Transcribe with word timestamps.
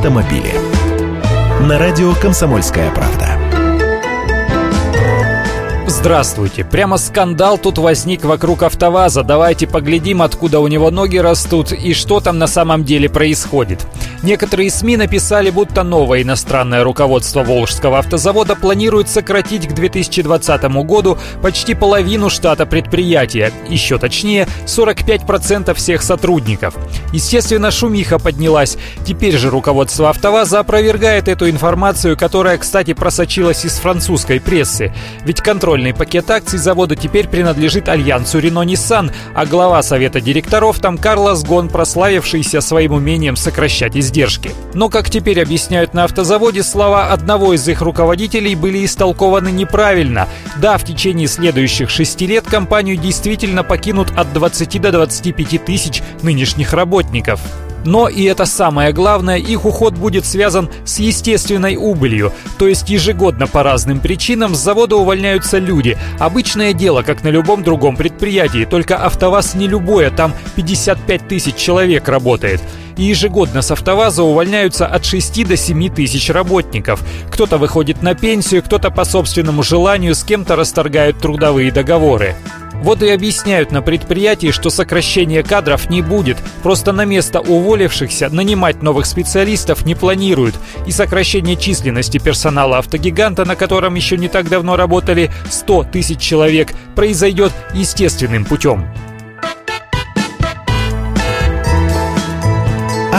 автомобили. 0.00 0.54
На 1.60 1.78
радио 1.78 2.14
«Комсомольская 2.14 2.90
правда». 2.90 3.38
Здравствуйте. 5.86 6.64
Прямо 6.64 6.96
скандал 6.96 7.58
тут 7.58 7.76
возник 7.76 8.24
вокруг 8.24 8.62
АвтоВАЗа. 8.62 9.22
Давайте 9.24 9.66
поглядим, 9.66 10.22
откуда 10.22 10.60
у 10.60 10.68
него 10.68 10.90
ноги 10.90 11.18
растут 11.18 11.72
и 11.72 11.92
что 11.92 12.20
там 12.20 12.38
на 12.38 12.46
самом 12.46 12.82
деле 12.84 13.10
происходит. 13.10 13.86
Некоторые 14.22 14.70
СМИ 14.70 14.98
написали, 14.98 15.48
будто 15.48 15.82
новое 15.82 16.20
иностранное 16.20 16.84
руководство 16.84 17.42
Волжского 17.42 17.98
автозавода 17.98 18.54
планирует 18.54 19.08
сократить 19.08 19.66
к 19.66 19.72
2020 19.72 20.62
году 20.84 21.16
почти 21.40 21.74
половину 21.74 22.28
штата 22.28 22.66
предприятия, 22.66 23.50
еще 23.68 23.96
точнее 23.98 24.46
45% 24.66 25.72
всех 25.72 26.02
сотрудников. 26.02 26.74
Естественно, 27.14 27.70
шумиха 27.70 28.18
поднялась. 28.18 28.76
Теперь 29.06 29.38
же 29.38 29.48
руководство 29.48 30.10
АвтоВАЗа 30.10 30.60
опровергает 30.60 31.26
эту 31.26 31.48
информацию, 31.48 32.14
которая, 32.14 32.58
кстати, 32.58 32.92
просочилась 32.92 33.64
из 33.64 33.78
французской 33.78 34.38
прессы. 34.38 34.92
Ведь 35.24 35.40
контрольный 35.40 35.94
пакет 35.94 36.30
акций 36.30 36.58
завода 36.58 36.94
теперь 36.94 37.26
принадлежит 37.26 37.88
альянсу 37.88 38.38
Renault-Nissan, 38.38 39.12
а 39.34 39.46
глава 39.46 39.82
совета 39.82 40.20
директоров 40.20 40.78
там 40.78 40.98
Карлос 40.98 41.42
Гон, 41.42 41.70
прославившийся 41.70 42.60
своим 42.60 42.92
умением 42.92 43.36
сокращать 43.36 43.96
издержки 43.96 44.09
издержки. 44.10 44.50
Но, 44.74 44.88
как 44.88 45.08
теперь 45.08 45.40
объясняют 45.40 45.94
на 45.94 46.04
автозаводе, 46.04 46.62
слова 46.62 47.12
одного 47.12 47.54
из 47.54 47.66
их 47.68 47.80
руководителей 47.80 48.54
были 48.54 48.84
истолкованы 48.84 49.50
неправильно. 49.50 50.28
Да, 50.58 50.76
в 50.78 50.84
течение 50.84 51.28
следующих 51.28 51.90
шести 51.90 52.26
лет 52.26 52.46
компанию 52.46 52.96
действительно 52.96 53.62
покинут 53.62 54.12
от 54.16 54.32
20 54.32 54.80
до 54.80 54.92
25 54.92 55.64
тысяч 55.64 56.02
нынешних 56.22 56.72
работников. 56.72 57.40
Но, 57.82 58.08
и 58.08 58.24
это 58.24 58.44
самое 58.44 58.92
главное, 58.92 59.38
их 59.38 59.64
уход 59.64 59.94
будет 59.94 60.26
связан 60.26 60.68
с 60.84 60.98
естественной 60.98 61.76
убылью, 61.76 62.30
то 62.58 62.68
есть 62.68 62.90
ежегодно 62.90 63.46
по 63.46 63.62
разным 63.62 64.00
причинам 64.00 64.54
с 64.54 64.58
завода 64.58 64.96
увольняются 64.96 65.56
люди. 65.56 65.96
Обычное 66.18 66.74
дело, 66.74 67.00
как 67.00 67.24
на 67.24 67.28
любом 67.28 67.62
другом 67.62 67.96
предприятии, 67.96 68.66
только 68.66 68.98
АвтоВАЗ 68.98 69.54
не 69.54 69.66
любое, 69.66 70.10
там 70.10 70.34
55 70.56 71.28
тысяч 71.28 71.54
человек 71.54 72.06
работает 72.06 72.60
и 73.00 73.04
ежегодно 73.04 73.62
с 73.62 73.70
«АвтоВАЗа» 73.70 74.22
увольняются 74.22 74.86
от 74.86 75.06
6 75.06 75.48
до 75.48 75.56
7 75.56 75.88
тысяч 75.88 76.28
работников. 76.28 77.02
Кто-то 77.30 77.56
выходит 77.56 78.02
на 78.02 78.14
пенсию, 78.14 78.62
кто-то 78.62 78.90
по 78.90 79.06
собственному 79.06 79.62
желанию, 79.62 80.14
с 80.14 80.22
кем-то 80.22 80.54
расторгают 80.54 81.18
трудовые 81.18 81.72
договоры. 81.72 82.36
Вот 82.82 83.02
и 83.02 83.08
объясняют 83.08 83.72
на 83.72 83.80
предприятии, 83.80 84.50
что 84.50 84.68
сокращения 84.68 85.42
кадров 85.42 85.88
не 85.88 86.02
будет. 86.02 86.36
Просто 86.62 86.92
на 86.92 87.06
место 87.06 87.40
уволившихся 87.40 88.28
нанимать 88.28 88.82
новых 88.82 89.06
специалистов 89.06 89.86
не 89.86 89.94
планируют. 89.94 90.56
И 90.86 90.92
сокращение 90.92 91.56
численности 91.56 92.18
персонала 92.18 92.78
автогиганта, 92.78 93.46
на 93.46 93.56
котором 93.56 93.94
еще 93.94 94.18
не 94.18 94.28
так 94.28 94.50
давно 94.50 94.76
работали 94.76 95.30
100 95.50 95.84
тысяч 95.84 96.20
человек, 96.20 96.72
произойдет 96.94 97.52
естественным 97.72 98.44
путем. 98.44 98.86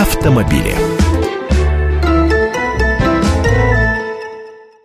автомобиле. 0.02 1.01